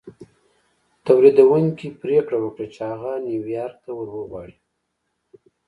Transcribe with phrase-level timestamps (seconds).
[1.05, 4.55] توليدوونکي پرېکړه وکړه چې هغه نيويارک ته ور وغواړي.